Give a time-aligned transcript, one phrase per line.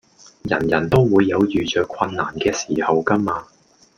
[0.41, 3.45] 人人都會有遇著困難嘅時候㗎嘛